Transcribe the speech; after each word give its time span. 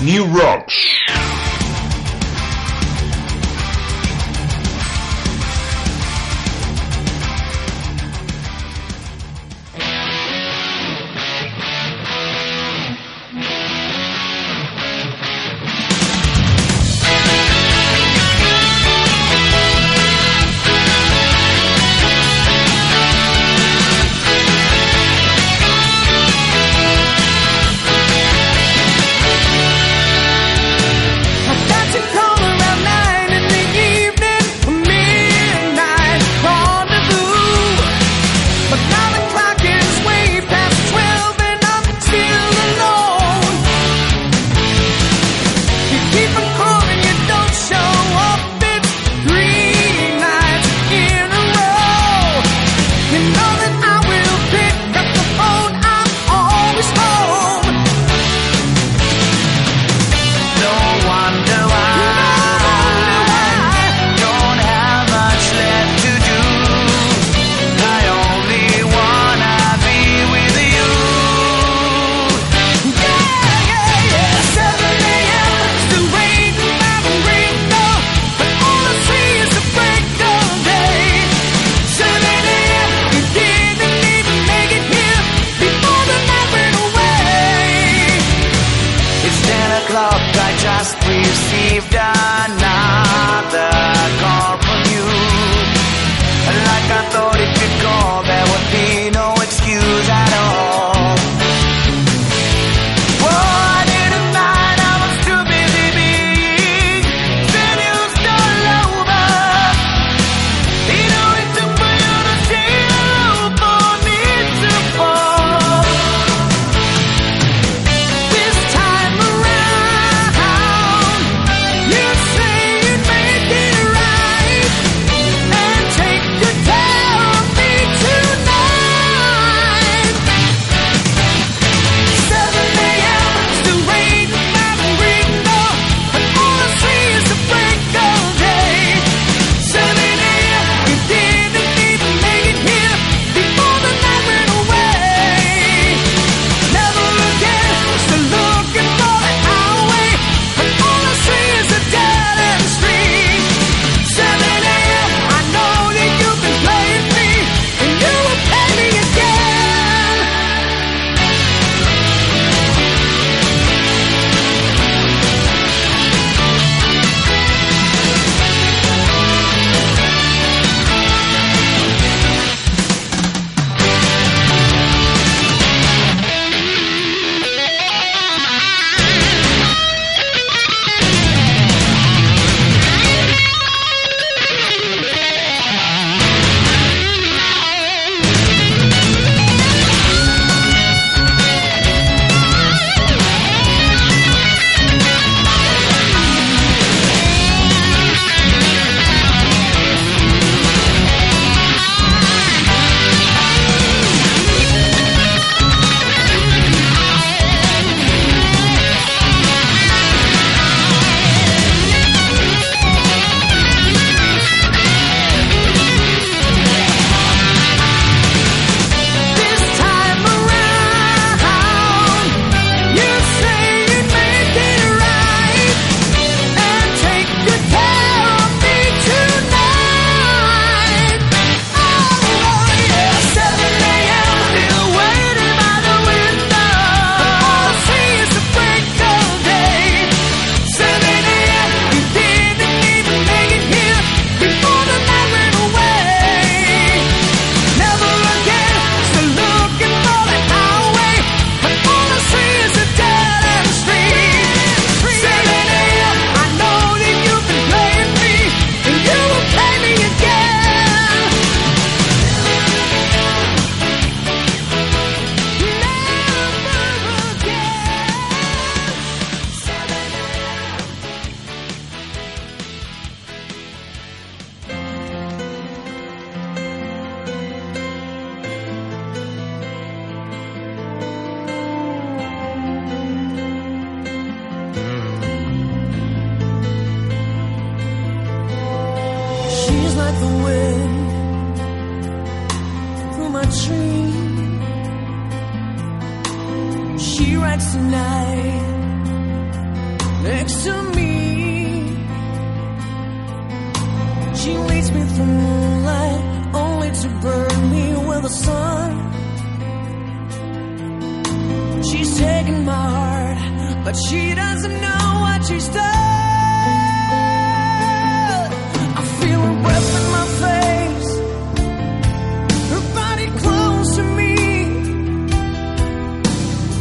New 0.00 0.24
Rocks. 0.26 1.27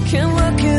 can 0.07 0.33
work 0.33 0.63
it 0.63 0.76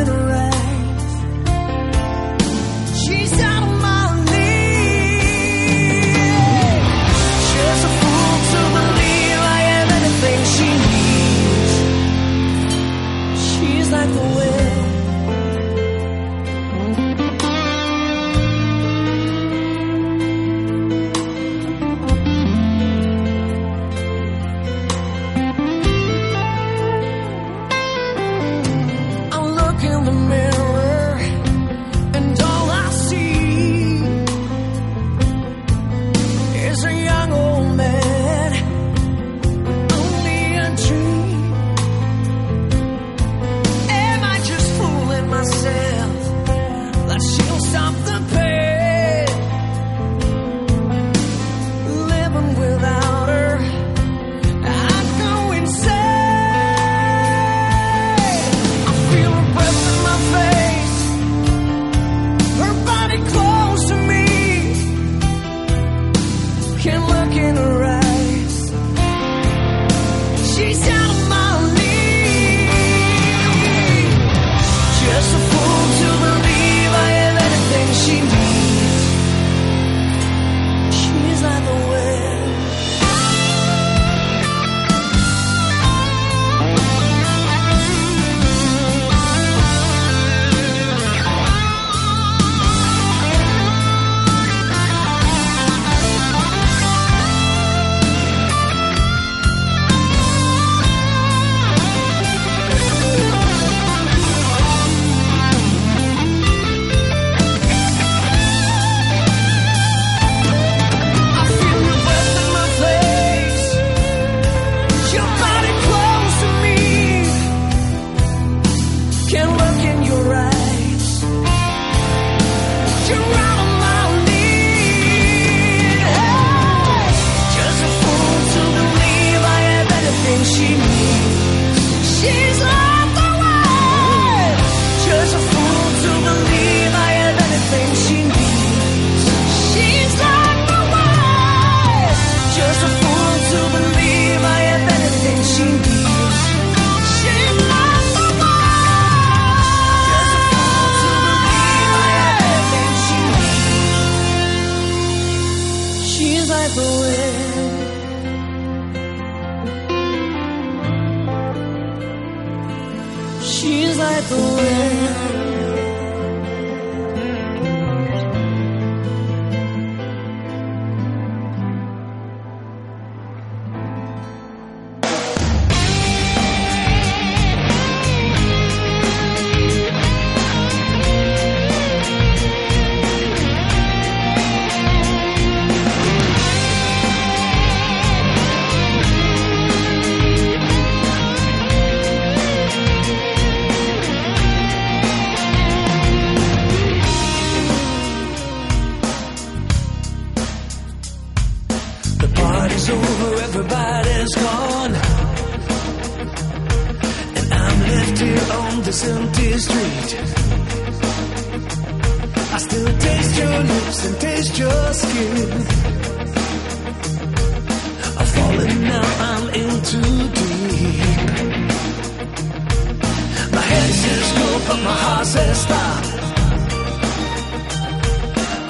past 225.18 225.36
is 225.36 225.66
that? 225.66 226.04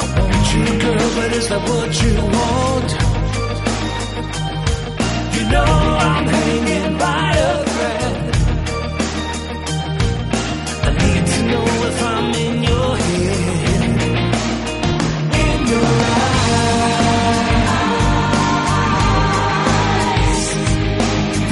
I 0.00 0.04
want 0.18 0.46
you, 0.54 0.64
girl, 0.82 1.08
but 1.16 1.30
is 1.38 1.46
that 1.50 1.62
what 1.70 1.90
you 2.02 2.14
want? 2.36 2.90
You 5.34 5.42
know 5.52 5.72
I'm 6.08 6.26
hanging 6.36 6.90
by 7.04 7.28
a 7.48 7.52
thread. 7.72 8.16
I 10.86 10.90
need 11.02 11.24
to 11.34 11.40
know 11.50 11.66
if 11.90 11.98
I'm 12.12 12.28
in 12.46 12.54
your 12.70 12.90
head, 13.06 13.82
in 15.44 15.58
your 15.72 15.90
eyes. 16.16 16.44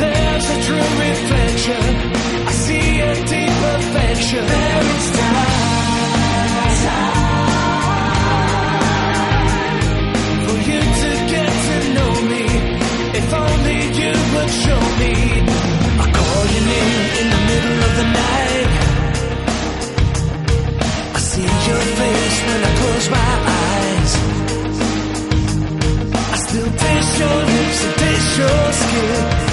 There's 0.01 0.47
a 0.55 0.59
true 0.67 0.89
reflection. 1.07 1.87
I 2.49 2.53
see 2.65 2.89
a 3.01 3.13
deep 3.33 3.59
affection. 3.77 4.66
I 22.67 22.71
close 22.81 23.09
my 23.11 23.33
eyes. 23.63 24.13
I 26.33 26.37
still 26.47 26.71
taste 26.85 27.19
your 27.23 27.39
lips 27.53 27.85
and 27.87 27.95
taste 28.03 28.39
your 28.39 28.73
skin. 28.73 29.46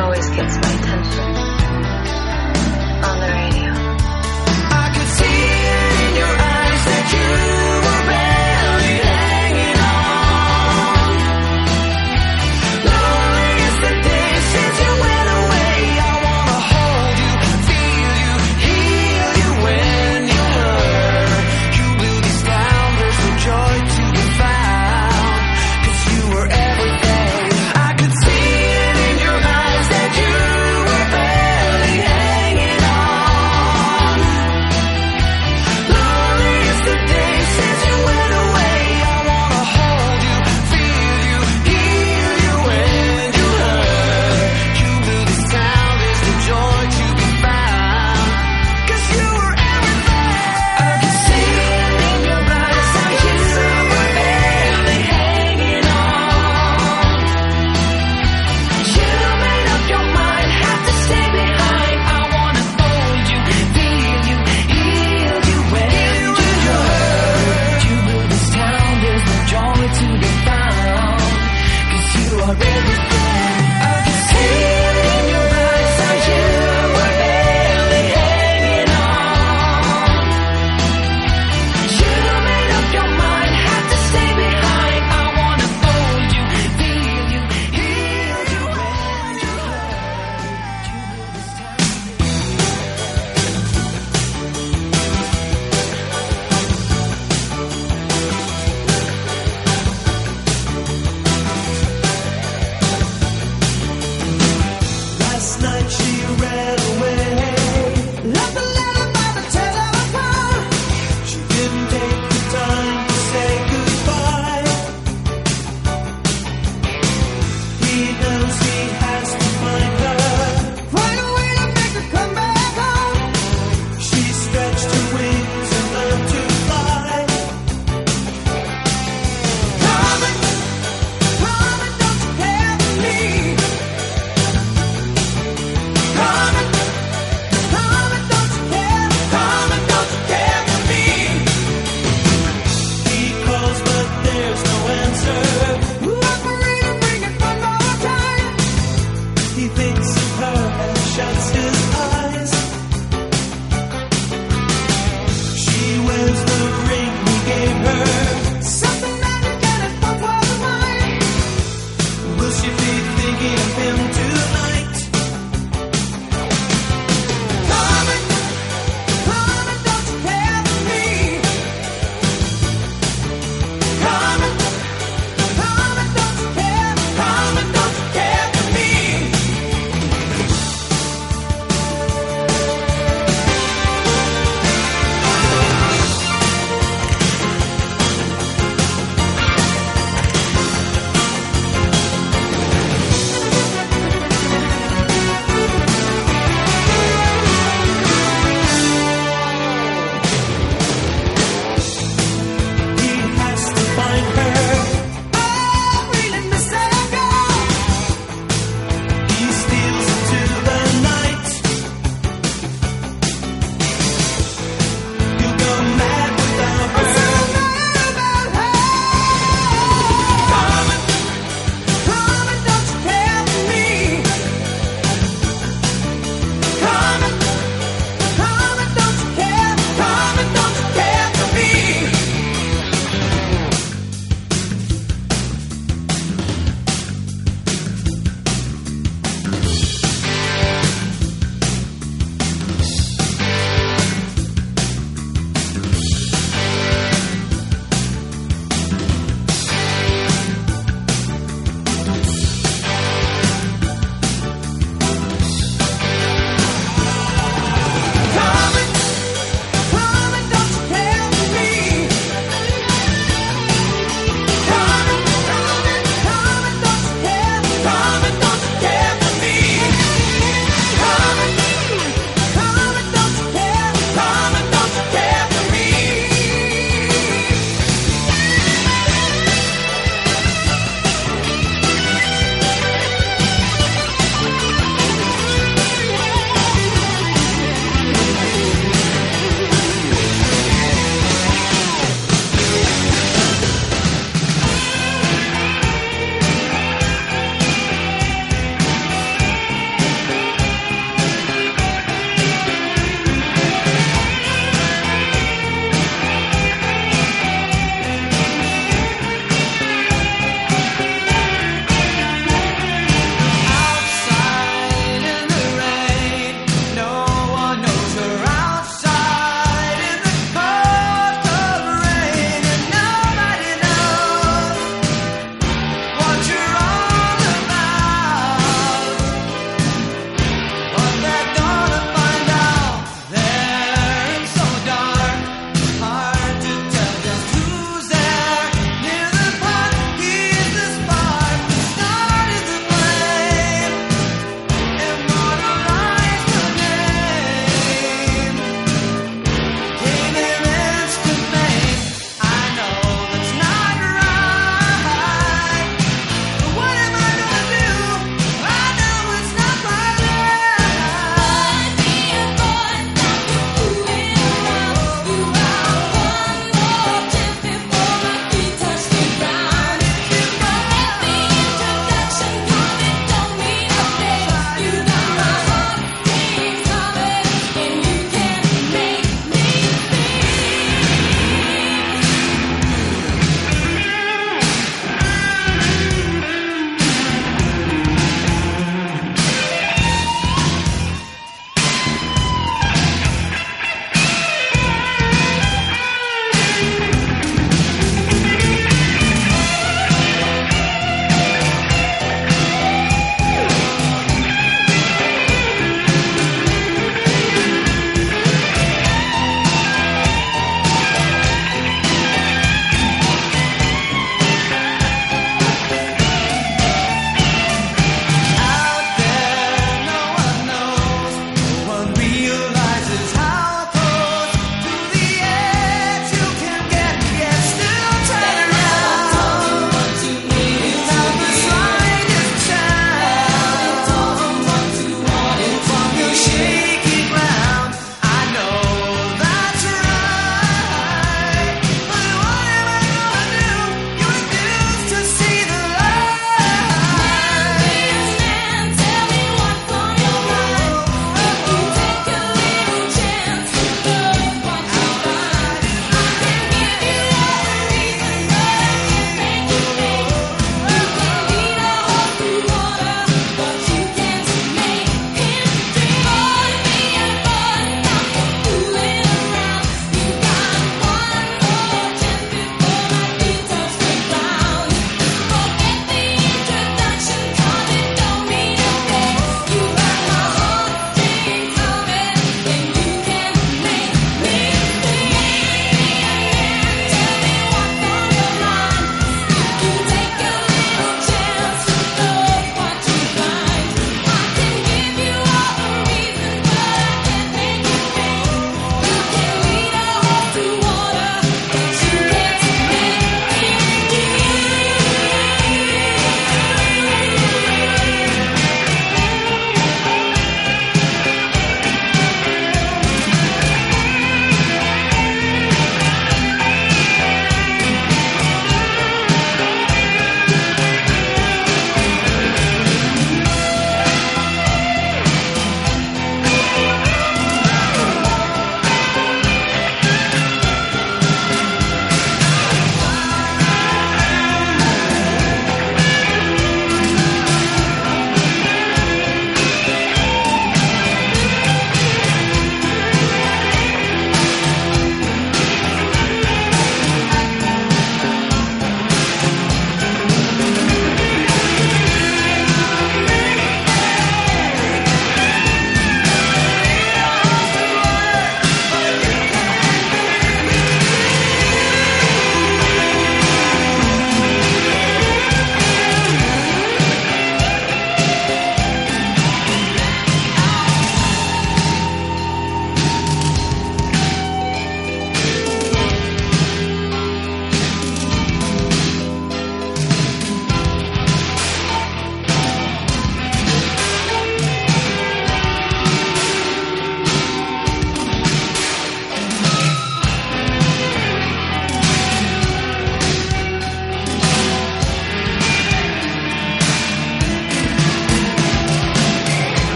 Always 0.00 0.30
gets 0.30 0.56
my 0.56 0.72
attention. 0.72 1.59